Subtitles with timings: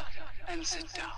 [0.00, 0.06] up
[0.48, 1.10] and sit down.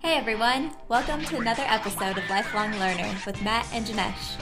[0.00, 4.40] Hey everyone, welcome to another episode of Lifelong Learner with Matt and Janesh.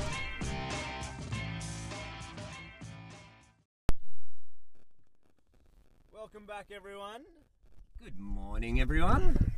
[6.15, 7.23] Welcome back, everyone,
[8.03, 9.53] Good morning, everyone.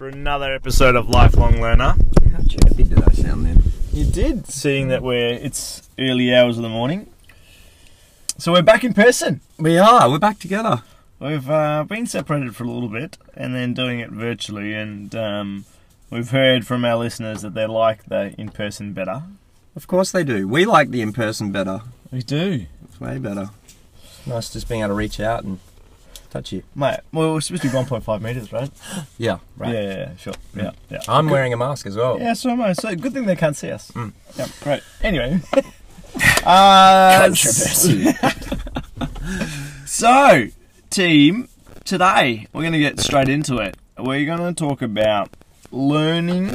[0.00, 1.94] For another episode of Lifelong Learner.
[2.32, 3.62] How chirpy did I sound then?
[3.92, 7.06] You did, seeing that we're it's early hours of the morning.
[8.38, 9.42] So we're back in person.
[9.58, 10.08] We are.
[10.08, 10.84] We're back together.
[11.18, 15.66] We've uh, been separated for a little bit, and then doing it virtually, and um,
[16.08, 19.24] we've heard from our listeners that they like the in person better.
[19.76, 20.48] Of course they do.
[20.48, 21.82] We like the in person better.
[22.10, 23.50] We do, It's way better.
[24.24, 25.58] Nice just being able to reach out and
[26.30, 26.62] touch you.
[26.74, 27.00] mate.
[27.12, 28.70] Well, we're supposed to be 1.5 meters, right?
[29.18, 29.74] Yeah, right.
[29.74, 30.34] Yeah, yeah, yeah, sure.
[30.56, 31.00] Yeah, yeah.
[31.08, 32.18] I'm wearing a mask as well.
[32.18, 32.72] Yeah, so am I.
[32.72, 33.90] So good thing they can't see us.
[33.92, 34.12] Mm.
[34.36, 34.82] Yeah, great.
[35.02, 35.40] Anyway,
[36.44, 38.06] uh, Controversy.
[39.86, 40.46] So,
[40.88, 41.48] team,
[41.84, 43.76] today we're going to get straight into it.
[43.98, 45.30] We're going to talk about
[45.72, 46.48] learning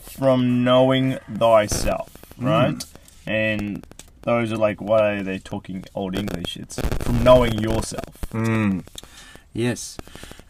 [0.00, 2.82] from knowing thyself, right?
[3.26, 3.86] And
[4.22, 6.56] those are like, what are they talking old English?
[6.56, 8.14] It's from knowing yourself.
[8.30, 8.84] Mm.
[9.52, 9.96] Yes.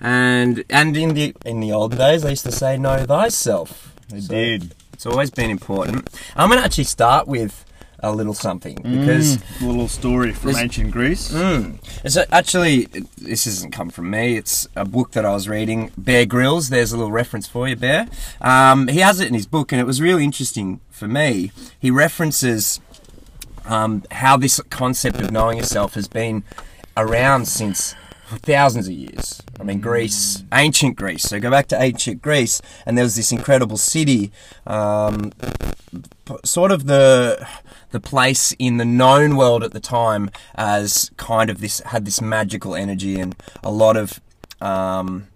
[0.01, 4.21] And and in the in the old days, they used to say, "Know thyself." They
[4.21, 4.75] So did.
[4.93, 6.09] It's always been important.
[6.37, 7.65] I'm going to actually start with
[8.05, 11.31] a little something because Mm, a little story from ancient Greece.
[11.33, 11.79] Mm.
[12.05, 12.87] It's a, actually
[13.17, 14.37] this hasn't come from me.
[14.37, 15.93] It's a book that I was reading.
[15.97, 16.69] Bear Grylls.
[16.69, 18.09] There's a little reference for you, Bear.
[18.41, 21.53] Um, he has it in his book, and it was really interesting for me.
[21.79, 22.81] He references
[23.67, 26.43] um, how this concept of knowing yourself has been
[26.97, 27.95] around since
[28.39, 29.43] thousands of years.
[29.61, 31.23] I mean, Greece, ancient Greece.
[31.23, 34.33] So go back to ancient Greece, and there was this incredible city,
[34.67, 35.33] um,
[36.45, 37.47] sort of the
[37.91, 42.21] the place in the known world at the time as kind of this had this
[42.23, 44.19] magical energy and a lot of
[44.63, 45.29] um,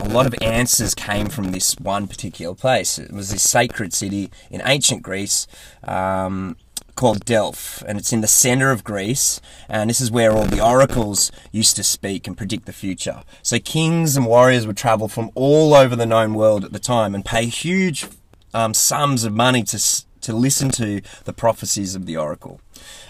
[0.00, 2.98] a lot of answers came from this one particular place.
[2.98, 5.46] It was this sacred city in ancient Greece
[5.82, 6.56] um,
[6.94, 9.40] called Delphi, and it's in the center of Greece.
[9.68, 13.22] And this is where all the oracles used to speak and predict the future.
[13.42, 17.14] So kings and warriors would travel from all over the known world at the time
[17.14, 18.06] and pay huge
[18.52, 19.78] um, sums of money to
[20.20, 22.58] to listen to the prophecies of the oracle.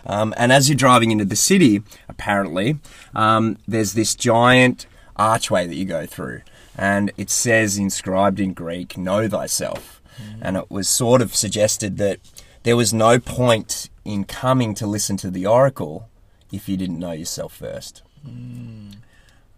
[0.05, 2.79] Um, and as you're driving into the city, apparently,
[3.15, 6.43] um, there's this giant archway that you go through,
[6.77, 10.03] and it says inscribed in Greek, "Know thyself,"
[10.43, 12.19] and it was sort of suggested that
[12.65, 16.09] there was no point in coming to listen to the oracle
[16.53, 18.03] if you didn't know yourself first.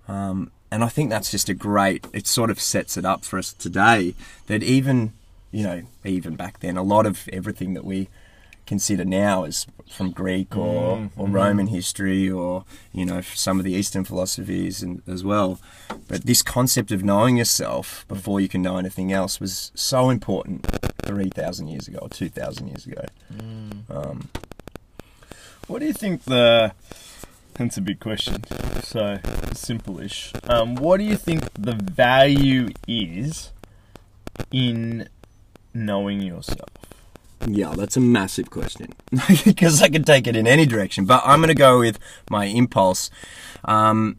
[0.08, 2.06] Um, and I think that's just a great.
[2.12, 4.14] It sort of sets it up for us today
[4.46, 5.12] that even,
[5.50, 8.08] you know, even back then, a lot of everything that we
[8.66, 13.72] consider now is from Greek or, or Roman history or you know some of the
[13.72, 15.60] Eastern philosophies and as well.
[16.08, 20.66] But this concept of knowing yourself before you can know anything else was so important
[21.04, 23.04] three thousand years ago or two thousand years ago.
[23.88, 24.28] Um,
[25.68, 26.72] What do you think the?
[27.54, 28.44] That's a big question.
[28.82, 29.18] So
[29.54, 30.32] simple-ish.
[30.44, 33.50] Um, what do you think the value is
[34.52, 35.08] in
[35.72, 36.68] knowing yourself?
[37.48, 38.92] Yeah, that's a massive question
[39.44, 41.04] because I can take it in any direction.
[41.04, 41.98] But I'm going to go with
[42.28, 43.08] my impulse.
[43.64, 44.16] Um,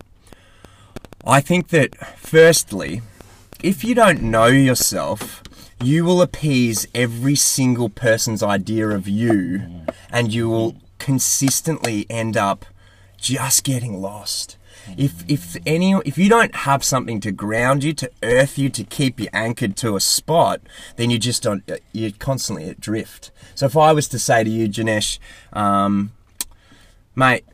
[1.25, 3.01] I think that, firstly,
[3.61, 5.43] if you don't know yourself,
[5.83, 12.65] you will appease every single person's idea of you, and you will consistently end up
[13.17, 14.57] just getting lost.
[14.95, 18.83] If if any if you don't have something to ground you, to earth you, to
[18.83, 20.61] keep you anchored to a spot,
[20.95, 21.69] then you just don't.
[21.91, 23.31] You're constantly adrift.
[23.55, 25.19] So if I was to say to you, Janesh,
[25.53, 26.11] um,
[27.15, 27.45] mate,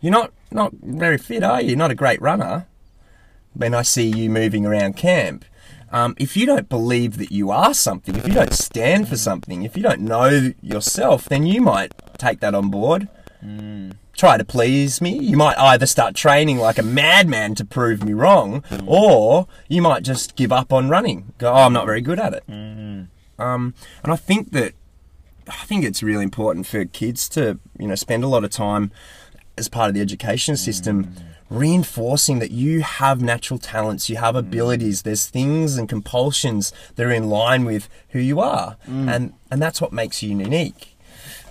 [0.00, 1.70] you're not not very fit, are you?
[1.70, 2.66] You're not a great runner.
[3.54, 5.44] When I see you moving around camp,
[5.90, 9.62] um, if you don't believe that you are something, if you don't stand for something,
[9.62, 13.08] if you don't know yourself, then you might take that on board.
[14.18, 15.16] Try to please me.
[15.16, 18.80] You might either start training like a madman to prove me wrong, hmm.
[18.84, 21.34] or you might just give up on running.
[21.38, 22.42] Go, oh, I'm not very good at it.
[22.48, 23.40] Mm-hmm.
[23.40, 24.72] Um, and I think that
[25.48, 28.90] I think it's really important for kids to you know spend a lot of time
[29.56, 31.22] as part of the education system mm.
[31.48, 34.40] reinforcing that you have natural talents, you have mm.
[34.40, 39.08] abilities, there's things and compulsions that are in line with who you are, mm.
[39.08, 40.96] and and that's what makes you unique.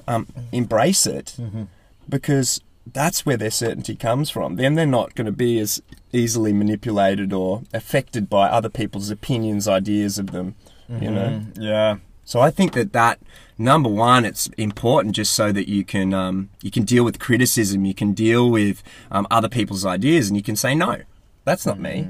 [0.09, 1.63] Um, embrace it mm-hmm.
[2.09, 2.61] Because
[2.93, 4.55] that's where their certainty comes from.
[4.55, 5.81] Then they're not going to be as
[6.13, 10.55] easily manipulated or affected by other people's opinions, ideas of them.
[10.89, 11.41] You know.
[11.59, 11.97] Yeah.
[12.23, 13.19] So I think that that
[13.57, 17.85] number one, it's important just so that you can um, you can deal with criticism,
[17.85, 21.01] you can deal with um, other people's ideas, and you can say no,
[21.45, 22.07] that's not me,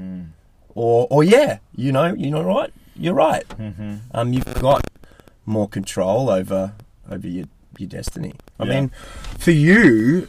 [0.74, 3.44] or or yeah, you know, you know right, you're right.
[4.12, 4.82] Um, you've got
[5.46, 6.74] more control over
[7.10, 7.46] over your
[7.80, 8.34] your destiny.
[8.58, 8.80] I Yeah.
[8.80, 8.90] mean,
[9.38, 10.28] for you,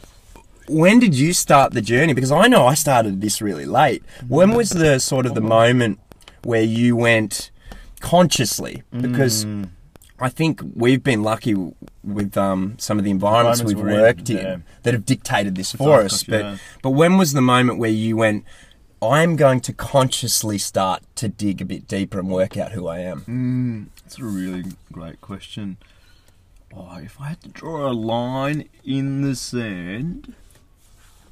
[0.68, 2.12] when did you start the journey?
[2.12, 4.02] Because I know I started this really late.
[4.28, 5.98] When was the sort of the moment
[6.42, 7.50] where you went
[8.00, 8.82] consciously?
[8.92, 9.46] Because
[10.18, 11.56] I think we've been lucky
[12.04, 14.56] with um, some of the environments, Environments we've in, worked in yeah.
[14.82, 16.22] that have dictated this for us.
[16.22, 16.56] But yeah.
[16.82, 18.44] but when was the moment where you went?
[19.02, 22.98] I'm going to consciously start to dig a bit deeper and work out who I
[22.98, 23.90] am.
[24.04, 25.78] That's a really great question.
[26.74, 30.34] Oh, if I had to draw a line in the sand,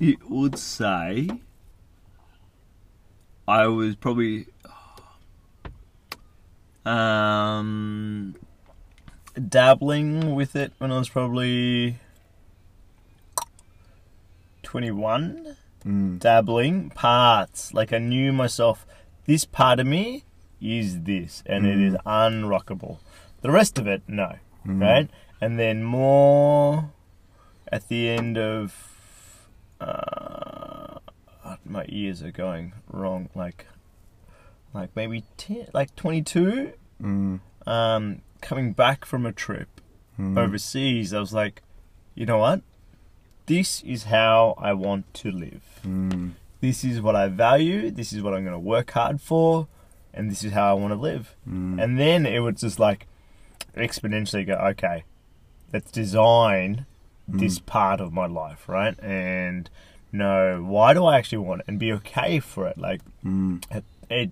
[0.00, 1.28] it would say
[3.46, 4.46] I was probably
[6.84, 8.34] um
[9.48, 11.98] dabbling with it when I was probably
[14.64, 16.18] 21 mm.
[16.18, 17.72] dabbling parts.
[17.72, 18.86] Like I knew myself
[19.26, 20.24] this part of me
[20.60, 21.88] is this and it mm.
[21.88, 22.98] is unrockable.
[23.42, 24.36] The rest of it no
[24.66, 24.80] mm.
[24.80, 25.08] right
[25.40, 26.90] and then more
[27.70, 28.74] at the end of
[29.80, 30.98] uh,
[31.64, 33.66] my ears are going wrong like
[34.74, 36.72] like maybe 10 like 22
[37.66, 39.80] um coming back from a trip
[40.38, 41.62] overseas i was like
[42.14, 42.62] you know what?
[43.46, 45.62] This is how i want to live.
[46.60, 49.68] This is what i value this is what i'm going to work hard for
[50.12, 51.36] and this is how i want to live
[51.78, 53.06] and then it would just like
[53.76, 55.04] exponentially go okay
[55.72, 56.86] let's design
[57.26, 58.98] this part of my life right?
[59.02, 59.68] And
[60.10, 62.78] know why do i actually want it and be okay for it?
[62.78, 63.02] Like
[63.70, 64.30] at, at,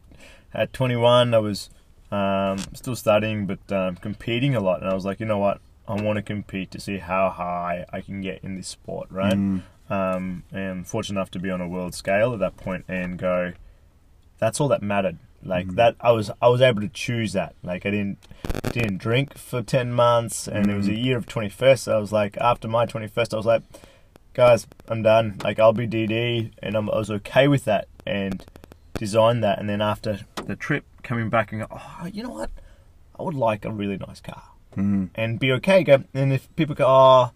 [0.54, 1.68] at 21 i was
[2.10, 4.80] um, still studying but um, competing a lot.
[4.80, 5.60] And i was like you know what?
[5.88, 9.34] I want to compete to see how high i can get in this sport right?
[9.88, 13.52] Um, and fortunate enough to be on a world scale at that point and go
[14.38, 15.76] that's all that mattered like mm-hmm.
[15.76, 17.54] that i was i was able to choose that.
[17.62, 18.18] Like i didn't
[18.72, 21.04] didn't drink for 10 months and it was a mm-hmm.
[21.04, 23.62] year of 21st i was like after my 21st i was like
[24.34, 25.38] guys i'm done.
[25.42, 28.44] Like i'll be dd and I'm, i was okay with that and
[28.94, 29.58] designed that.
[29.58, 32.50] And then after the trip coming back and go oh you know what?
[33.18, 34.42] I would like a really nice car.
[34.72, 35.06] Mm-hmm.
[35.14, 37.30] And be okay go and if people go oh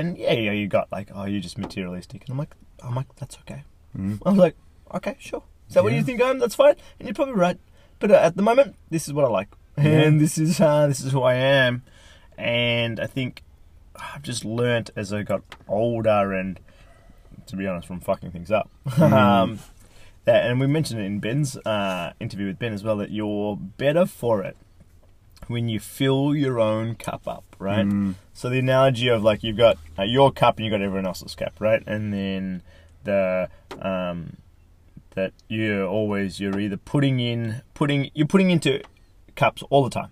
[0.00, 3.14] and yeah, yeah, you got like, oh, you're just materialistic, and I'm like, I'm like,
[3.16, 3.64] that's okay.
[4.24, 4.56] I was like,
[4.94, 5.42] okay, sure.
[5.70, 6.40] Is that what you think I am?
[6.40, 7.56] That's fine, and you're probably right.
[8.00, 10.98] But uh, at the moment, this is what I like, and this is uh, this
[10.98, 11.84] is who I am,
[12.36, 13.44] and I think
[13.94, 16.58] I've just learnt as I got older, and
[17.46, 18.68] to be honest, from fucking things up.
[19.00, 19.60] um,
[20.24, 23.56] that, and we mentioned it in Ben's uh, interview with Ben as well that you're
[23.56, 24.56] better for it
[25.46, 27.86] when you fill your own cup up, right?
[28.32, 31.36] So the analogy of like you've got uh, your cup and you've got everyone else's
[31.36, 31.82] cup, right?
[31.86, 32.62] And then
[33.04, 33.48] the
[33.80, 34.36] um,
[35.20, 38.80] that you're always you're either putting in putting you're putting into
[39.36, 40.10] cups all the time,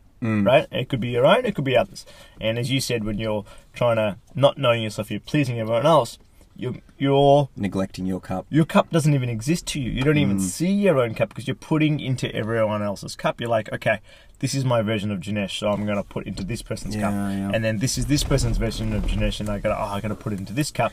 [0.50, 0.66] right?
[0.70, 2.04] It could be your own, it could be others.
[2.40, 6.18] And as you said, when you're trying to not knowing yourself, you're pleasing everyone else.
[6.56, 8.44] Your your Neglecting your cup.
[8.50, 9.90] your cup doesn't even exist to you.
[9.92, 13.40] You don't even see your own cup because you're putting into everyone else's cup.
[13.40, 14.00] You're like, okay,
[14.40, 17.30] this is my version of Janesh, so I'm gonna put into this person's cup, Yeah,
[17.40, 17.50] yeah.
[17.54, 20.16] and then this is this person's version of Janesh, and I gotta, oh, I gotta
[20.24, 20.92] put it into this cup.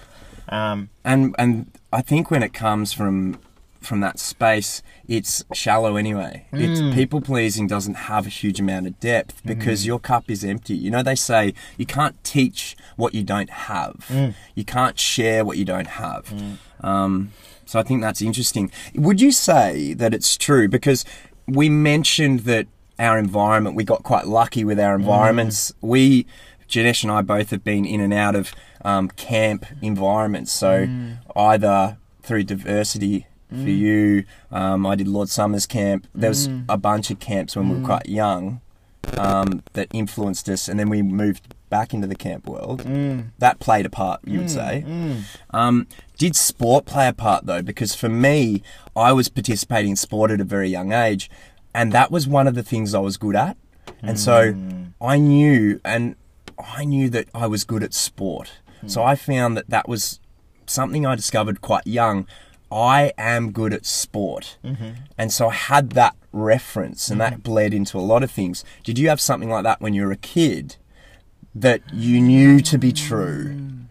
[0.49, 3.39] Um, and and I think when it comes from
[3.85, 6.47] from that space, it's shallow anyway.
[6.51, 6.93] It's mm.
[6.93, 9.87] people pleasing doesn't have a huge amount of depth because mm.
[9.87, 10.75] your cup is empty.
[10.75, 14.05] You know they say you can't teach what you don't have.
[14.09, 14.33] Mm.
[14.55, 16.33] You can't share what you don't have.
[16.81, 17.31] Um,
[17.65, 18.71] so I think that's interesting.
[18.95, 21.05] Would you say that it's true because
[21.47, 22.67] we mentioned that
[22.99, 25.73] our environment we got quite lucky with our environments.
[25.81, 26.25] We
[26.69, 30.51] Janesh and I both have been in and out of um, camp environments.
[30.51, 30.87] So
[31.35, 33.77] either through diversity for mm.
[33.77, 36.07] you, um, I did Lord Somers camp.
[36.13, 36.65] There was mm.
[36.67, 37.85] a bunch of camps when we were mm.
[37.85, 38.61] quite young
[39.17, 42.81] um, that influenced us, and then we moved back into the camp world.
[43.39, 44.83] That played a part, you would say.
[45.51, 45.87] Um,
[46.17, 47.61] did sport play a part though?
[47.61, 48.63] Because for me,
[48.95, 51.29] I was participating in sport at a very young age,
[51.73, 53.57] and that was one of the things I was good at.
[54.01, 54.55] And so
[55.01, 56.15] I knew, and
[56.59, 58.53] I knew that I was good at sport.
[58.87, 60.19] So I found that that was
[60.67, 62.27] something I discovered quite young.
[62.71, 64.57] I am good at sport.
[64.63, 64.89] Mm-hmm.
[65.17, 67.41] And so I had that reference, and that mm-hmm.
[67.41, 68.63] bled into a lot of things.
[68.83, 70.75] Did you have something like that when you were a kid
[71.53, 73.53] that you knew to be true?
[73.55, 73.85] Mm.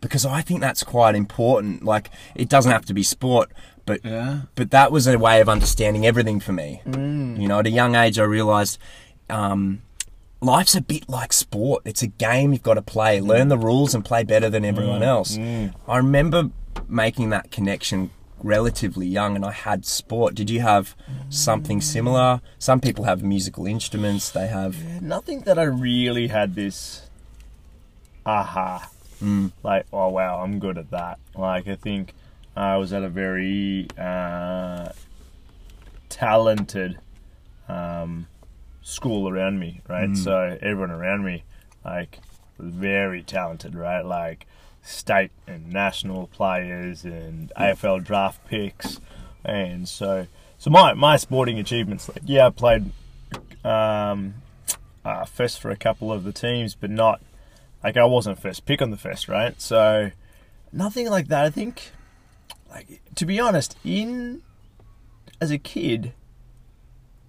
[0.00, 1.84] Because I think that's quite important.
[1.84, 3.50] Like, it doesn't have to be sport,
[3.86, 4.42] but Yeah.
[4.54, 6.82] but that was a way of understanding everything for me.
[6.86, 7.40] Mm.
[7.40, 8.78] You know, at a young age, I realised
[9.30, 9.82] um,
[10.40, 11.82] life's a bit like sport.
[11.84, 13.50] It's a game you've got to play, learn mm.
[13.50, 15.38] the rules, and play better than everyone else.
[15.38, 16.50] I remember
[16.88, 18.10] making that connection
[18.42, 20.34] relatively young, and I had sport.
[20.34, 20.94] Did you have
[21.30, 22.40] something similar?
[22.58, 24.30] Some people have musical instruments.
[24.30, 25.02] They have.
[25.02, 27.08] Nothing that I really had this
[28.24, 28.90] aha.
[29.62, 31.18] Like, oh wow, I'm good at that.
[31.34, 32.12] Like, I think
[32.54, 34.90] I was at a very uh,
[36.10, 36.98] talented
[37.68, 38.26] um,
[38.82, 40.14] school around me, right?
[40.16, 41.44] So everyone around me,
[41.84, 42.18] like,
[42.58, 44.04] was very talented, right?
[44.04, 44.46] Like,
[44.86, 49.00] state and national players and AFL draft picks,
[49.44, 50.26] and so
[50.58, 52.90] so my my sporting achievements, like, yeah, I played
[53.64, 54.34] um,
[55.04, 57.20] uh, first for a couple of the teams, but not
[57.84, 59.60] like I wasn't first pick on the first, right?
[59.60, 60.10] So
[60.72, 61.44] nothing like that.
[61.44, 61.92] I think,
[62.70, 64.42] like to be honest, in
[65.40, 66.12] as a kid,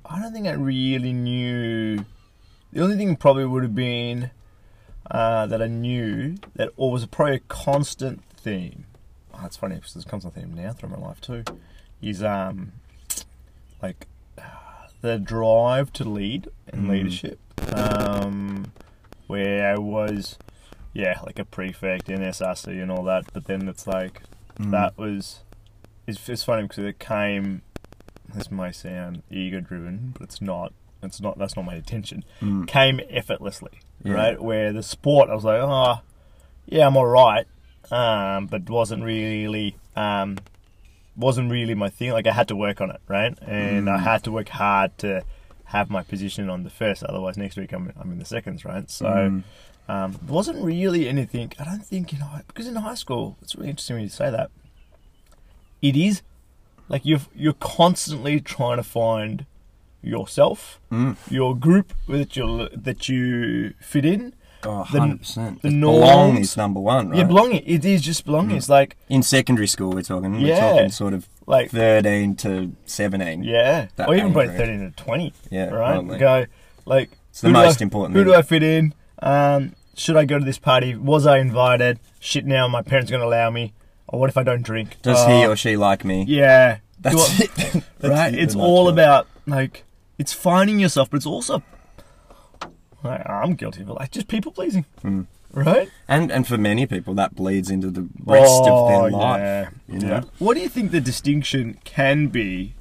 [0.05, 2.05] I don't think I really knew.
[2.71, 4.31] The only thing probably would have been
[5.11, 8.85] uh, that I knew that, or was probably a constant theme.
[9.33, 11.43] Oh, it's funny because there's a constant theme now through my life too.
[12.01, 12.73] Is um
[13.81, 14.07] like
[15.01, 17.39] the drive to lead and leadership.
[17.73, 18.71] Um,
[19.27, 20.37] where I was,
[20.93, 23.31] yeah, like a prefect in SRC and all that.
[23.33, 24.21] But then it's like
[24.71, 25.41] that was.
[26.07, 27.61] It's, it's funny because it came.
[28.33, 30.73] This may sound ego driven, but it's not.
[31.03, 31.37] It's not.
[31.37, 32.23] That's not my intention.
[32.65, 34.13] Came effortlessly, Yeah.
[34.13, 34.41] right?
[34.41, 36.01] Where the sport, I was like, oh,
[36.65, 37.45] yeah, I'm all right,
[37.91, 39.75] um, but wasn't really.
[39.95, 40.37] Um,
[41.15, 42.11] wasn't really my thing.
[42.11, 43.35] Like I had to work on it, right?
[43.41, 45.23] And I had to work hard to
[45.65, 47.03] have my position on the first.
[47.03, 48.87] Otherwise, next week I'm I'm in the seconds, right?
[48.89, 49.07] So
[49.89, 51.51] um, wasn't really anything.
[51.59, 54.29] I don't think in high because in high school it's really interesting when you say
[54.29, 54.51] that.
[55.81, 56.21] It is
[56.87, 59.45] like you're you're constantly trying to find
[60.01, 61.15] yourself, mm.
[61.29, 64.33] your group that you that you fit in.
[64.63, 65.61] Oh, The- 100%.
[65.61, 67.19] the belong is number one, right?
[67.19, 67.63] Yeah, belonging.
[67.65, 68.57] It is just belonging.
[68.57, 68.71] It's mm.
[68.71, 70.33] like In secondary school, we're talking.
[70.33, 70.71] We're Yeah.
[70.71, 73.43] talking sort of Like- 13 to 17.
[73.43, 75.33] Yeah, or even probably thirteen to twenty.
[75.49, 75.93] Yeah, right.
[75.93, 76.17] probably.
[76.17, 76.45] Go
[76.85, 78.33] like It's the most I- important Who thing.
[78.33, 78.93] do I fit in?
[79.21, 80.95] Um, should I go to this party?
[80.95, 81.99] Was I invited?
[82.19, 83.73] Shit, now my parents are going to allow me.
[84.07, 84.97] Or what if I don't drink?
[85.01, 86.23] Does he Oh, or she like me?
[86.27, 87.83] Yeah, That's I- it.
[87.99, 88.33] That's right.
[88.33, 89.83] it It's all about like
[90.17, 91.63] it's finding yourself, but it's also
[93.03, 93.93] I'm guilty of it.
[93.93, 95.21] Like just people pleasing, Hmm.
[95.53, 95.89] right?
[96.07, 99.13] And and for many people, that bleeds into the rest of their life.
[99.13, 100.07] Oh, Yeah, you know?
[100.07, 100.21] yeah.
[100.39, 102.73] What do you think the distinction can be,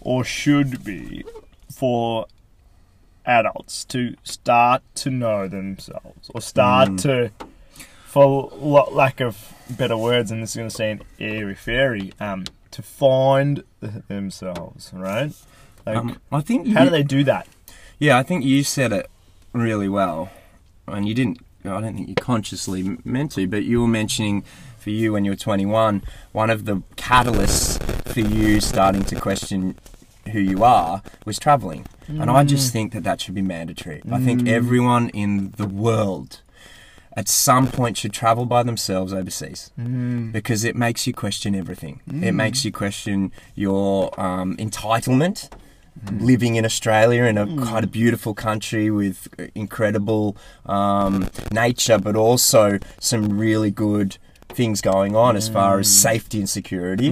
[0.00, 1.24] or should be,
[1.72, 2.26] for
[3.26, 7.02] adults to start to know themselves, or start Mm.
[7.02, 7.30] to,
[8.06, 8.50] for
[8.90, 13.62] lack of better words, and this is going to sound airy fairy, um, to find
[14.08, 15.32] themselves, right?
[15.86, 17.46] Like, Um, I think how you- do they do that?
[17.98, 19.08] Yeah, I think you said it
[19.52, 20.30] really well,
[20.86, 21.38] and you didn't.
[21.64, 24.44] I don't think you consciously meant to, but you were mentioning
[24.78, 29.76] for you when you were 21, one of the catalysts for you starting to question
[30.32, 34.02] who you are was traveling, and I just think that that should be mandatory.
[34.10, 36.40] I think everyone in the world.
[37.16, 39.70] At some point, should travel by themselves overseas
[40.32, 42.00] because it makes you question everything.
[42.10, 45.48] It makes you question your um, entitlement
[46.20, 50.36] living in Australia in a quite a beautiful country with incredible
[50.66, 56.48] um, nature, but also some really good things going on as far as safety and
[56.48, 57.10] security.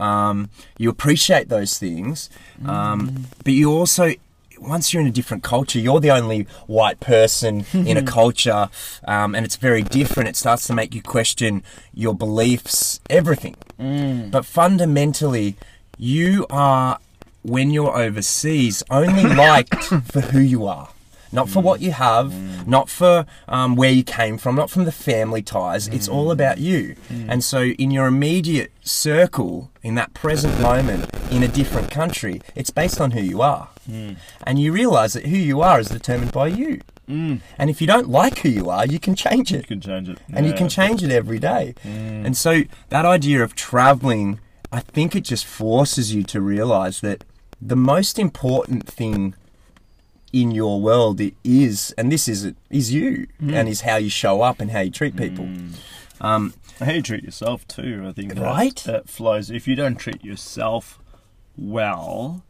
[0.00, 2.30] Um, you appreciate those things,
[2.66, 4.12] um, but you also.
[4.60, 8.68] Once you're in a different culture, you're the only white person in a culture,
[9.08, 10.28] um, and it's very different.
[10.28, 13.56] It starts to make you question your beliefs, everything.
[14.30, 15.56] But fundamentally,
[15.98, 17.00] you are,
[17.42, 20.88] when you're overseas, only liked for who you are.
[21.34, 22.66] Not for what you have, mm.
[22.66, 25.88] not for um, where you came from, not from the family ties.
[25.88, 26.32] It's all mm.
[26.32, 26.94] about you.
[27.08, 27.26] Mm.
[27.30, 32.68] And so, in your immediate circle, in that present moment, in a different country, it's
[32.68, 33.70] based on who you are.
[34.46, 36.82] And you realize that who you are is determined by you.
[37.58, 40.08] And if you don't like who you are, you can change it You can change
[40.08, 41.74] it, and you can change it every day.
[41.84, 44.38] And so that idea of traveling,
[44.70, 47.24] I think it just forces you to realize that
[47.64, 49.34] the most important thing
[50.32, 54.60] in your world is, and this is is you, and is how you show up
[54.60, 55.48] and how you treat people.
[56.20, 58.04] Um, how you treat yourself too.
[58.08, 58.76] I think Right?
[58.86, 59.50] that flows.
[59.50, 60.98] If you don't treat yourself
[61.56, 62.42] well,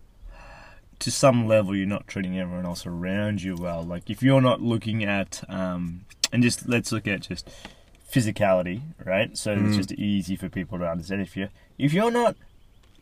[1.01, 3.83] to some level, you're not treating everyone else around you well.
[3.83, 7.51] Like if you're not looking at, um, and just let's look at just
[8.11, 9.37] physicality, right?
[9.37, 11.23] So it's just easy for people to understand.
[11.23, 12.37] If you if you're not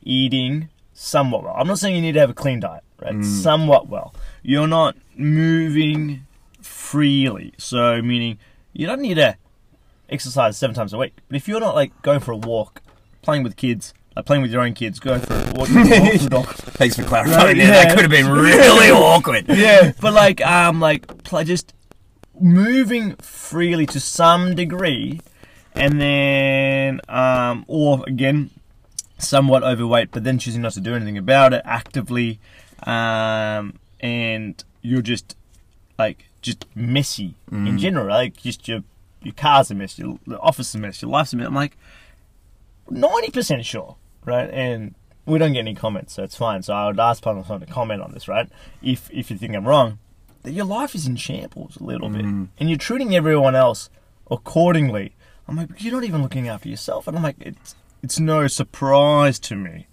[0.03, 0.69] eating
[1.01, 1.55] somewhat well.
[1.57, 3.25] I'm not saying you need to have a clean diet, right?
[3.25, 4.15] Somewhat well.
[4.43, 6.27] You're not moving
[6.61, 8.39] freely, so meaning
[8.75, 9.37] you don't need to
[10.11, 11.15] exercise seven times a week.
[11.29, 12.83] But if you're not like going for a walk,
[13.23, 15.69] playing with kids, like playing with your own kids, going for a walk,
[16.31, 16.55] walk.
[16.77, 17.39] Thanks for clarifying.
[17.39, 17.67] Right, there.
[17.69, 19.47] That could have been really awkward.
[19.49, 21.73] yeah, but like um like pl- just
[22.39, 25.21] moving freely to some degree,
[25.75, 28.51] and then um or again
[29.21, 32.41] somewhat overweight, but then choosing not to do anything about it actively,
[32.85, 35.37] um and you're just
[35.99, 38.83] like just messy in general, like just your
[39.23, 41.47] your car's a mess, your office is a mess, your life's a mess.
[41.47, 41.77] I'm like
[42.89, 44.49] ninety percent sure, right?
[44.51, 44.95] And
[45.27, 46.63] we don't get any comments, so it's fine.
[46.63, 48.49] So I would ask someone to comment on this, right?
[48.83, 49.99] If if you think I'm wrong,
[50.43, 53.91] that your life is in shambles a little bit, and you're treating everyone else
[54.31, 55.13] accordingly.
[55.47, 59.39] I'm like, you're not even looking after yourself, and I'm like, it's it's no surprise
[59.41, 59.87] to me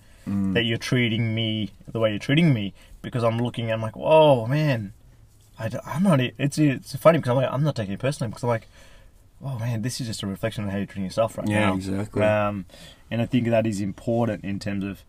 [0.54, 3.72] that you're treating me the way you're treating me because I'm looking.
[3.72, 4.94] I'm like, whoa, man,
[5.58, 6.20] I, am not.
[6.20, 8.68] It's it's funny because I'm like, I'm not taking it personally because I'm like,
[9.44, 11.72] oh man, this is just a reflection of how you're treating yourself right Yeah, now.
[11.72, 12.24] Yeah, exactly.
[12.24, 12.66] Um,
[13.10, 15.04] and I think that is important in terms of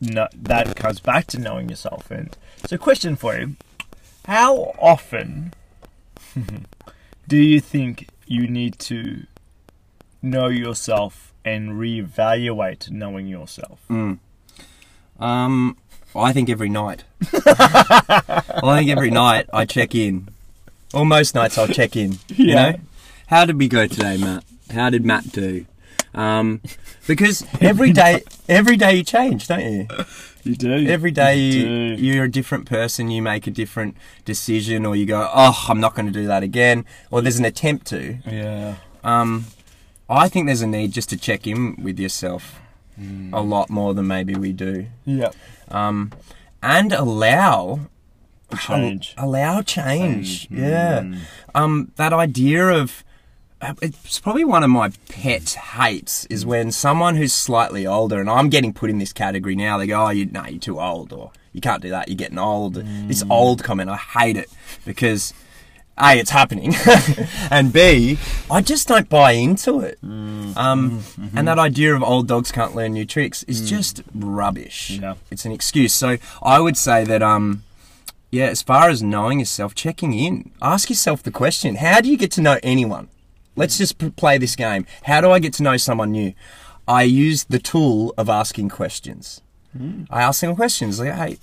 [0.00, 2.10] no, that comes back to knowing yourself.
[2.10, 3.56] And so, question for you:
[4.26, 5.52] How often
[7.28, 9.24] do you think you need to
[10.22, 13.80] know yourself and reevaluate knowing yourself?
[15.18, 15.76] Um,
[16.14, 17.04] I think every night.
[17.32, 20.28] I think every night I check in.
[20.92, 22.12] Or most nights I'll check in.
[22.28, 22.70] You Yeah.
[22.72, 22.76] know,
[23.28, 24.44] how did we go today, Matt?
[24.72, 25.64] How did Matt do?
[26.14, 26.60] Um,
[27.06, 29.86] because every day, every day you change, don't you?
[30.44, 30.86] You do.
[30.88, 32.02] Every day You you, do.
[32.04, 33.10] you're a different person.
[33.10, 36.42] You make a different decision, or you go, "Oh, I'm not going to do that
[36.42, 38.16] again," or there's an attempt to.
[38.26, 38.76] Yeah.
[39.04, 39.46] Um,
[40.08, 42.60] I think there's a need just to check in with yourself
[43.32, 45.30] a lot more than maybe we do Yeah.
[45.70, 46.12] um,
[46.62, 47.80] and allow
[48.58, 49.14] Change.
[49.18, 50.48] allow change.
[50.48, 50.48] Change.
[50.50, 51.18] Yeah, Mm.
[51.54, 53.02] um, that idea of
[53.60, 58.28] uh, it's probably one of my pet hates is when someone who's slightly older, and
[58.30, 59.78] I'm getting put in this category now.
[59.78, 62.08] They go, "Oh, you, no, you're too old," or "You can't do that.
[62.08, 62.74] You're getting old."
[63.08, 64.50] This old comment, I hate it
[64.84, 65.32] because.
[65.98, 66.74] A, it's happening,
[67.50, 68.18] and B,
[68.50, 69.98] I just don't buy into it.
[70.04, 70.54] Mm.
[70.56, 71.44] Um, mm, And mm-hmm.
[71.46, 73.66] that idea of old dogs can't learn new tricks is mm.
[73.68, 74.98] just rubbish.
[75.00, 75.14] Yeah.
[75.30, 75.94] It's an excuse.
[75.94, 77.62] So I would say that, um,
[78.30, 82.18] yeah, as far as knowing yourself, checking in, ask yourself the question: How do you
[82.18, 83.08] get to know anyone?
[83.54, 84.84] Let's just p- play this game.
[85.04, 86.34] How do I get to know someone new?
[86.86, 89.40] I use the tool of asking questions.
[89.74, 90.02] Hmm.
[90.10, 91.38] I ask them questions like, "Hey,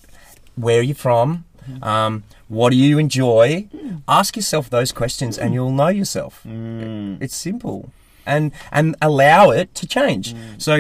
[0.56, 1.46] where are you from?
[1.68, 1.84] Mm.
[1.84, 3.68] Um, what do you enjoy?"
[4.08, 6.42] Ask yourself those questions, and you'll know yourself.
[6.46, 7.22] Mm.
[7.22, 7.92] It's simple,
[8.26, 10.34] and and allow it to change.
[10.34, 10.62] Mm.
[10.62, 10.76] So,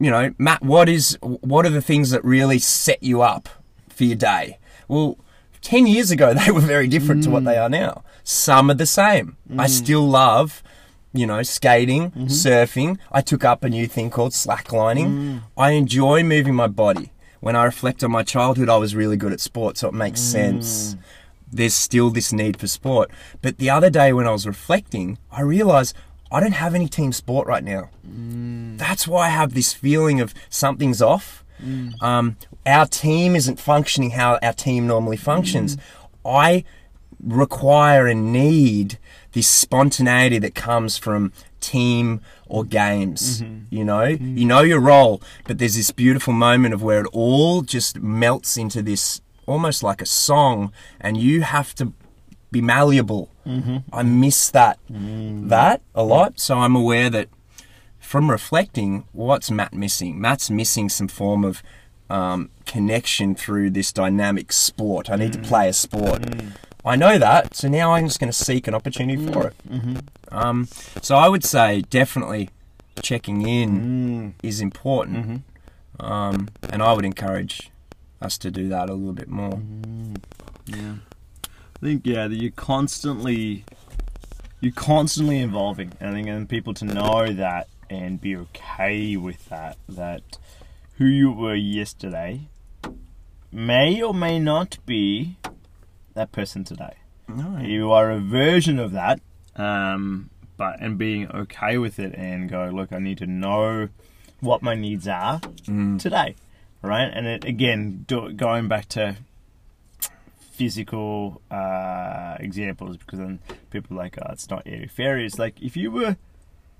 [0.00, 3.48] you know, Matt, what is what are the things that really set you up
[3.88, 4.58] for your day?
[4.88, 5.18] Well,
[5.60, 8.02] ten years ago they were very different to what they are now.
[8.24, 9.36] Some are the same.
[9.58, 10.62] I still love,
[11.12, 12.26] you know, skating, mm-hmm.
[12.26, 12.98] surfing.
[13.10, 15.42] I took up a new thing called slacklining.
[15.56, 17.11] I enjoy moving my body.
[17.42, 20.20] When I reflect on my childhood, I was really good at sport, so it makes
[20.20, 20.30] mm.
[20.30, 20.96] sense.
[21.52, 23.10] There's still this need for sport.
[23.42, 25.96] But the other day when I was reflecting, I realized
[26.30, 27.90] I don't have any team sport right now.
[28.08, 28.78] Mm.
[28.78, 31.44] That's why I have this feeling of something's off.
[31.60, 32.00] Mm.
[32.00, 35.76] Um, our team isn't functioning how our team normally functions.
[36.24, 36.62] I
[37.20, 38.98] require and need
[39.32, 43.40] this spontaneity that comes from team or games.
[43.40, 43.74] Mm-hmm.
[43.74, 44.36] You know, mm-hmm.
[44.36, 48.56] you know your role, but there's this beautiful moment of where it all just melts
[48.58, 51.92] into this almost like a song, and you have to
[52.50, 53.30] be malleable.
[53.46, 53.78] Mm-hmm.
[53.92, 54.78] I miss that
[55.48, 57.28] that a lot, so I'm aware that
[57.98, 60.20] from reflecting, what's Matt missing?
[60.20, 61.62] Matt's missing some form of
[62.10, 65.08] um, connection through this dynamic sport.
[65.10, 66.22] I need to play a sport.
[66.84, 69.54] I know that, so now I'm just going to seek an opportunity for it.
[70.32, 70.66] Um,
[71.02, 72.50] so I would say definitely
[73.02, 75.44] checking in is important,
[76.00, 77.70] um, and I would encourage
[78.20, 79.60] us to do that a little bit more.
[80.66, 80.94] Yeah.
[81.44, 83.64] I think yeah that you're constantly
[84.60, 85.92] you're constantly evolving.
[86.00, 90.38] And I think and people to know that and be okay with that that
[90.96, 92.48] who you were yesterday
[93.50, 95.36] may or may not be
[96.14, 96.94] that person today.
[97.28, 97.58] No.
[97.58, 99.20] You are a version of that,
[99.56, 103.88] um, but and being okay with it and go, look, I need to know
[104.40, 105.40] what my needs are
[105.98, 106.34] today,
[106.82, 107.10] right?
[107.12, 109.16] And it, again, do, going back to
[110.52, 115.24] physical uh, examples, because then people are like, oh, it's not airy fairy.
[115.26, 116.16] It's like if you were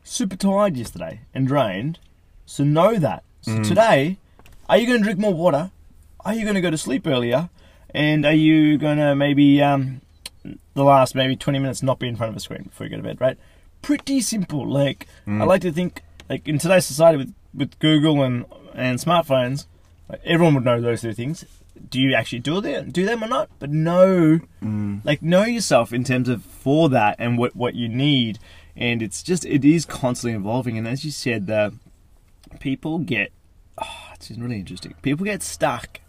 [0.05, 1.99] super tired yesterday and drained,
[2.47, 3.23] so know that.
[3.43, 4.19] So today,
[4.69, 5.71] Are you going to drink more water?
[6.25, 7.51] Are you going to go to sleep earlier?
[7.91, 10.01] And are you going to maybe um,
[10.45, 12.97] the last maybe 20 minutes not be in front of a screen before you go
[12.97, 13.39] to bed, right?
[13.81, 14.69] Pretty simple.
[14.69, 15.47] Like I mm.
[15.47, 19.67] like to think like in today's society with, with Google and and smartphones,
[20.09, 21.45] like, everyone would know those two things.
[21.91, 23.51] Do you actually do them, do them or not?
[23.59, 25.05] But know, mm.
[25.05, 28.39] like know yourself in terms of for that and what what you need.
[28.77, 30.79] And it's just it is constantly evolving.
[30.79, 31.75] And as you said, the
[32.61, 33.33] people get
[33.79, 34.95] oh, it's really interesting.
[35.03, 36.01] People get stuck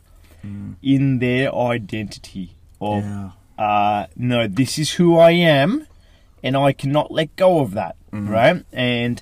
[0.46, 0.76] mm.
[0.82, 3.32] in their identity of Yeah.
[3.58, 5.88] Uh, no, this is who I am,
[6.42, 8.64] and I cannot let go of that, right?
[8.72, 9.22] And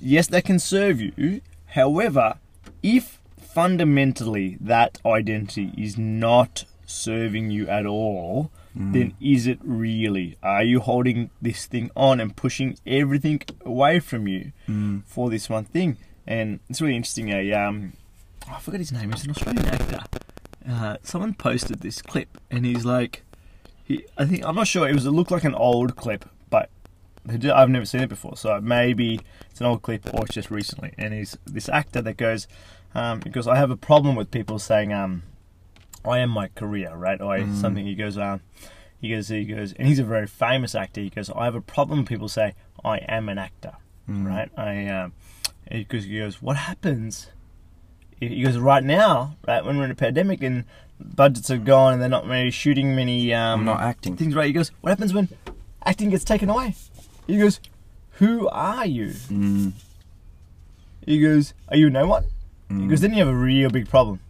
[0.00, 1.40] yes, that can serve you.
[1.66, 2.34] However,
[2.82, 10.36] if fundamentally that identity is not serving you at all, then is it really?
[10.42, 14.52] Are you holding this thing on and pushing everything away from you
[15.06, 15.98] for this one thing?
[16.26, 17.30] And it's really interesting.
[17.30, 17.92] A um,
[18.50, 19.12] I forgot his name.
[19.12, 20.00] He's an Australian actor.
[20.68, 23.24] Uh, someone posted this clip, and he's like,
[23.84, 24.88] he, I think I'm not sure.
[24.88, 26.70] It was it looked like an old clip, but
[27.28, 28.36] I've never seen it before.
[28.36, 30.92] So maybe it's an old clip or it's just recently.
[30.98, 32.46] And he's this actor that goes,
[32.94, 35.22] um, because I have a problem with people saying, um,
[36.04, 37.20] I am my career, right?
[37.20, 37.84] Or I- something.
[37.86, 38.40] He goes, um,
[39.00, 41.00] he goes, he goes, and he's a very famous actor.
[41.00, 42.00] He goes, I have a problem.
[42.00, 43.72] when People say I am an actor,
[44.26, 44.50] right?
[44.56, 45.12] I um,
[45.70, 47.28] because he goes, what happens?
[48.28, 50.64] He goes, right now, right when we're in a pandemic and
[51.00, 54.16] budgets are gone and they're not really shooting many um, I'm not acting.
[54.16, 54.46] things right.
[54.46, 55.28] He goes, what happens when
[55.84, 56.76] acting gets taken away?
[57.26, 57.58] He goes,
[58.12, 59.08] who are you?
[59.08, 59.72] Mm.
[61.04, 62.26] He goes, are you no one?
[62.68, 64.20] He goes, then you have a real big problem.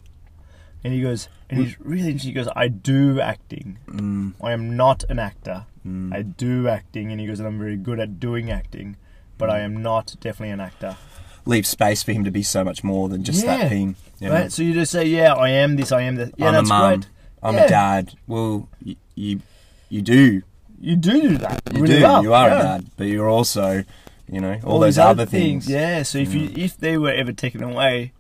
[0.82, 2.30] And he goes, and he's really interesting.
[2.30, 3.78] He goes, I do acting.
[3.86, 4.32] Mm.
[4.42, 5.66] I am not an actor.
[6.12, 7.12] I do acting.
[7.12, 8.96] And he goes, and I'm very good at doing acting,
[9.36, 10.96] but I am not definitely an actor.
[11.44, 13.56] Leave space for him to be so much more than just Yeah.
[13.58, 13.96] that thing.
[14.20, 14.34] you know?
[14.34, 14.52] Right?
[14.52, 16.32] So you just say, yeah, I am this, I am that.
[16.36, 16.94] Yeah, I'm that's a mum.
[17.00, 17.08] great.
[17.42, 17.64] I'm Yeah.
[17.64, 18.12] a dad.
[18.28, 19.40] Well, you, you
[19.88, 20.42] you do
[20.80, 21.62] You do do that.
[21.72, 22.22] you really do well.
[22.22, 22.58] you are yeah.
[22.58, 23.84] a dad, but you're also
[24.30, 25.68] you know all, these those other things.
[25.68, 26.02] Yeah.
[26.04, 28.12] So if you if they were ever taken away,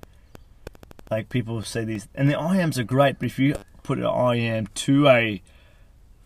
[1.10, 3.54] like people say these, and the I ams are great, but if you
[3.84, 5.42] put an I am to a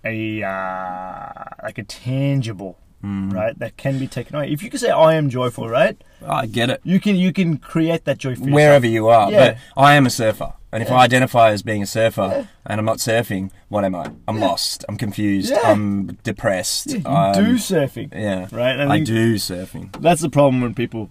[0.05, 3.33] a uh, like a tangible, Mm.
[3.33, 4.51] right, that can be taken away.
[4.51, 6.81] If you can say I am joyful, right, I get it.
[6.83, 8.35] you can you can create that joy.
[8.35, 9.39] Wherever you are, Yeah.
[9.53, 12.85] but I am a surfer, and if I identify as being a surfer and I'm
[12.85, 14.11] not surfing, what am I?
[14.27, 14.85] I'm lost.
[14.89, 15.53] I'm confused.
[15.53, 15.61] Yeah.
[15.71, 16.89] I'm depressed.
[16.91, 18.77] Yeah, you I'm- do surfing, Yeah, right?
[18.79, 19.95] And I do surfing.
[20.01, 21.11] That's the problem when people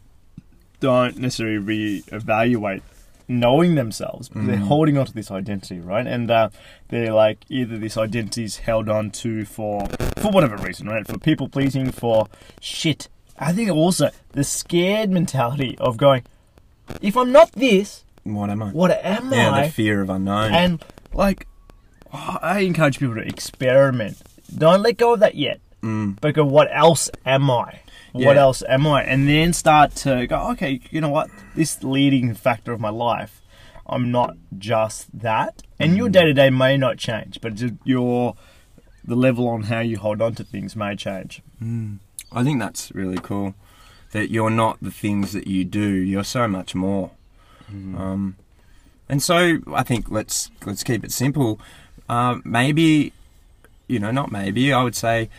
[0.82, 2.84] don't necessarily re-evaluate
[3.28, 6.06] knowing themselves because they're holding on to this identity, right?
[6.06, 6.50] And uh,
[6.90, 11.06] they're like either this identity is held on to for for whatever reason, right?
[11.08, 12.28] For people pleasing, for
[12.62, 13.10] shit.
[13.38, 16.24] I think also the scared mentality of going,
[17.02, 18.70] if I'm not this, What am I?
[18.70, 19.66] what am yeah, I?
[19.68, 20.54] the fear of unknown.
[20.54, 21.48] And like,
[22.14, 24.22] oh, I encourage people to experiment.
[24.56, 25.60] Don't let go of that yet.
[25.82, 26.18] Mm.
[26.22, 27.80] But go, what else am I?
[28.16, 28.44] What Yeah.
[28.44, 29.04] else am I?
[29.04, 31.30] And then start to go, okay, you know what?
[31.54, 33.42] This leading factor of my life,
[33.88, 35.64] I'm not just that.
[35.80, 35.98] And Mm.
[35.98, 38.36] your day to day may not change, but your
[39.08, 41.42] the level on how you hold on to things may change.
[42.32, 43.54] I think that's really cool.
[44.14, 45.88] That you're not the things that you do.
[46.12, 47.12] You're so much more.
[47.70, 48.36] Um,
[49.10, 51.60] and so I think let's let's keep it simple.
[52.08, 53.12] Uh, maybe,
[53.88, 54.72] you know, not maybe.
[54.72, 55.30] I would say,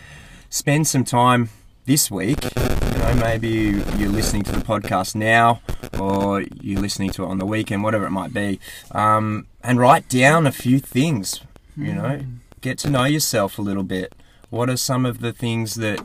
[0.50, 1.48] spend some time
[1.86, 2.42] this week.
[2.44, 5.60] You know, maybe you, you're listening to the podcast now,
[5.98, 10.08] or you're listening to it on the weekend, whatever it might be, um, and write
[10.08, 11.40] down a few things.
[11.76, 12.20] You know,
[12.60, 14.14] get to know yourself a little bit.
[14.50, 16.00] What are some of the things that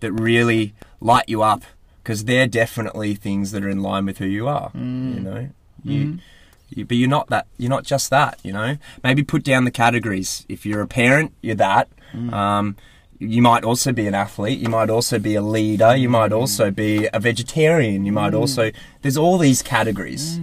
[0.00, 1.62] that really light you up?
[2.02, 4.70] Because they're definitely things that are in line with who you are.
[4.74, 5.48] You know,
[5.82, 6.18] you,
[6.70, 7.46] you, but you're not that.
[7.58, 8.38] You're not just that.
[8.44, 10.46] You know, maybe put down the categories.
[10.48, 11.88] If you're a parent, you're that.
[12.32, 12.76] Um,
[13.18, 14.58] you might also be an athlete.
[14.58, 15.94] You might also be a leader.
[15.96, 18.04] You might also be a vegetarian.
[18.04, 18.70] You might also.
[19.02, 20.38] There's all these categories.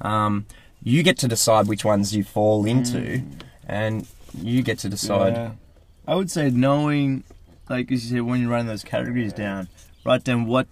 [0.00, 0.46] Um,
[0.82, 3.22] you get to decide which ones you fall into,
[3.66, 4.06] and
[4.40, 5.34] you get to decide.
[5.34, 5.50] Yeah.
[6.06, 7.24] I would say knowing,
[7.68, 9.68] like as you said, when you're writing those categories down,
[10.04, 10.68] write down what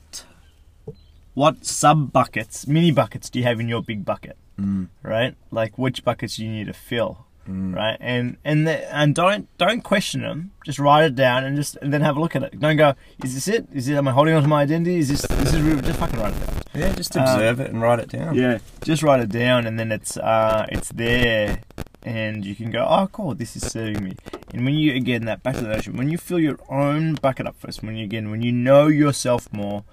[1.34, 4.88] what sub buckets, mini buckets do you have in your big bucket, Mm.
[5.02, 5.34] right?
[5.50, 7.96] Like which buckets you need to fill, right?
[8.00, 10.52] And and the, and don't don't question them.
[10.64, 12.58] Just write it down and just and then have a look at it.
[12.58, 13.68] Don't go, is this it?
[13.72, 13.94] Is it?
[13.94, 14.96] Am I holding on to my identity?
[14.98, 15.22] Is this?
[15.22, 15.80] This is real?
[15.80, 16.62] Just fucking write it down.
[16.74, 18.34] Yeah, just observe it and write it down.
[18.34, 21.60] Yeah, just write it down, and then it's uh, it's there,
[22.02, 24.16] and you can go, oh, cool, this is serving me.
[24.52, 27.46] And when you again that back to the notion, when you fill your own bucket
[27.46, 29.84] up first, when you again when you know yourself more,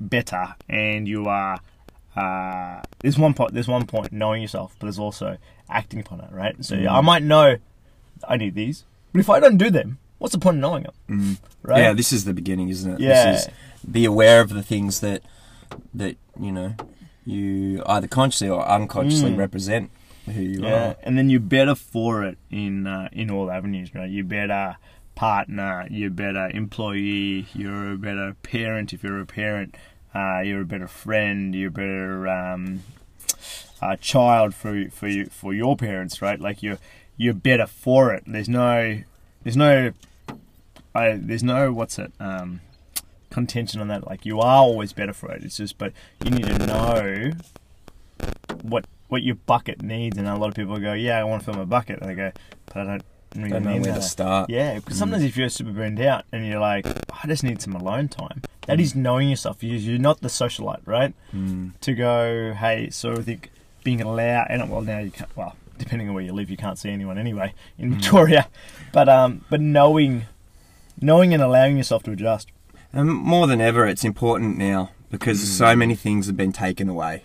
[0.00, 1.60] better, and you are
[2.18, 3.52] uh, there's one point.
[3.54, 5.36] There's one point knowing yourself, but there's also
[5.70, 6.56] acting upon it, right?
[6.64, 7.56] So I might know
[8.26, 11.38] I need these, but if I don't do them, what's the point of knowing them?
[11.62, 11.82] Right?
[11.82, 13.00] Yeah, this is the beginning, isn't it?
[13.00, 13.32] Yeah.
[13.32, 13.48] This is
[13.90, 15.22] be aware of the things that
[15.94, 16.74] that you know
[17.24, 19.36] you either consciously or unconsciously Mm.
[19.38, 19.90] represent
[20.26, 20.96] who you Yeah, are.
[21.04, 24.10] and then you're better for it in uh, in all avenues, right?
[24.10, 24.76] You're better
[25.14, 29.74] partner, you're better employee, you're a better parent if you're a parent,
[30.14, 32.82] uh, you're a better friend, you're a better um,
[33.80, 36.40] uh, child for for you for your parents, right?
[36.40, 36.78] Like you're
[37.16, 38.24] you're better for it.
[38.26, 39.02] There's no
[39.42, 39.92] there's no
[40.94, 42.60] I, there's no what's it um,
[43.30, 44.06] contention on that.
[44.06, 45.42] Like you are always better for it.
[45.44, 45.92] It's just but
[46.24, 47.30] you need to know
[48.62, 51.46] what what your bucket needs, and a lot of people go, "Yeah, I want to
[51.46, 52.32] fill my bucket," and they go,
[52.66, 53.02] "But I don't
[53.36, 54.50] really Don't know where that." to start.
[54.50, 57.74] Yeah, because sometimes if you're super burned out and you're like, "I just need some
[57.74, 59.62] alone time," that is knowing yourself.
[59.62, 61.12] You- You're not the socialite, right?
[61.34, 61.72] Mm.
[61.80, 63.50] To go, hey, so I think
[63.82, 65.34] being allowed, and well, now you can't.
[65.36, 68.48] Well, depending on where you live, you can't see anyone anyway in Victoria,
[68.92, 70.26] but um, but knowing,
[71.00, 72.48] knowing and allowing yourself to adjust.
[72.92, 77.22] And more than ever, it's important now because so many things have been taken away,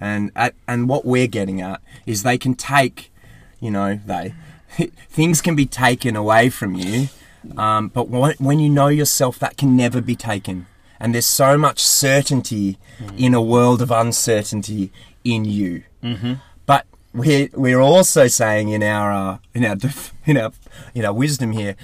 [0.00, 3.12] and at, and what we're getting at is they can take,
[3.60, 4.34] you know, they
[5.08, 7.08] things can be taken away from you,
[7.56, 10.66] um, but when, when you know yourself, that can never be taken.
[11.02, 12.78] And there's so much certainty
[13.18, 14.92] in a world of uncertainty
[15.24, 15.82] in you.
[16.02, 16.34] Mm-hmm.
[16.64, 20.52] But we're we're also saying in our uh, in our def- in our
[20.94, 21.74] in our wisdom here,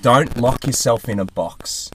[0.00, 1.90] don't lock yourself in a box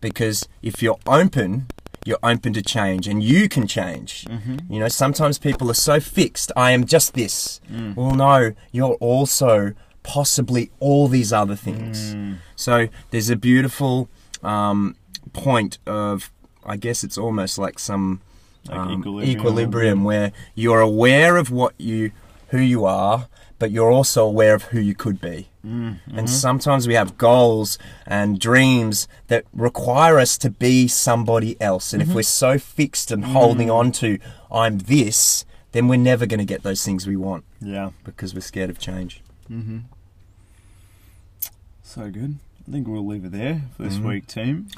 [0.00, 1.66] because if you're open,
[2.06, 4.26] you're open to change and you can change.
[4.70, 7.60] You know, sometimes people are so fixed, I am just this.
[7.94, 12.16] Well, no, you're also possibly all these other things.
[12.56, 14.08] So there's a beautiful
[14.42, 14.96] um,
[15.32, 16.30] point of,
[16.64, 18.20] I guess it's almost like some
[18.68, 19.38] Like um, equilibrium.
[19.38, 22.12] equilibrium where you're aware of what you,
[22.48, 25.48] who you are, but you're also aware of who you could be.
[25.64, 26.18] Mm-hmm.
[26.18, 31.92] And sometimes we have goals and dreams that require us to be somebody else.
[31.92, 32.16] And if mm-hmm.
[32.16, 33.76] we're so fixed and holding mm-hmm.
[33.76, 34.18] on to,
[34.50, 38.40] I'm this, then we're never going to get those things we want Yeah, because we're
[38.40, 39.22] scared of change.
[41.82, 42.38] so good.
[42.66, 44.68] I think we'll leave it there for this week, team.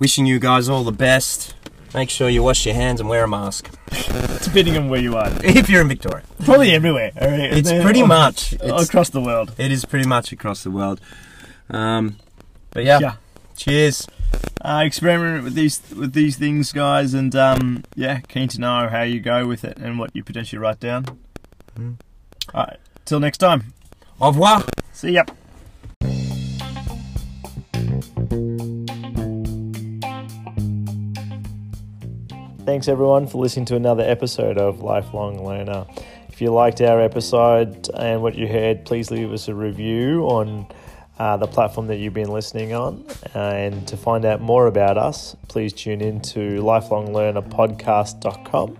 [0.00, 1.54] Wishing you guys all the best.
[1.94, 3.70] Make sure you wash your hands and wear a mask.
[4.44, 6.22] Depending on where you are, If you're in Victoria.
[6.44, 7.12] probably everywhere.
[7.20, 7.52] all right?
[7.52, 8.54] It's pretty all- much.
[8.54, 9.54] It's, across the world.
[9.58, 11.00] it is pretty much across the world.
[11.68, 12.16] Um,
[12.70, 13.14] but yeah, Yeah.
[13.56, 14.06] cheers.
[14.62, 19.02] uh, experiment with these with these things, guys, and um, yeah, keen to know how
[19.02, 21.04] you go with it and what you potentially write down.
[21.78, 21.96] Mm.
[22.54, 23.74] All right, till next time.
[24.20, 24.64] Au revoir.
[24.92, 25.24] See ya.
[32.64, 35.84] Thanks everyone for listening to another episode of Lifelong Learner.
[36.28, 40.68] If you liked our episode and what you heard, please leave us a review on
[41.18, 43.04] uh, the platform that you've been listening on.
[43.34, 48.78] And to find out more about us, please tune in to lifelonglearnerpodcast.com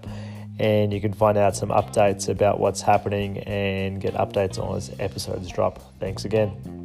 [0.61, 4.95] and you can find out some updates about what's happening and get updates on as
[5.01, 5.81] episodes drop.
[5.99, 6.82] Thanks again.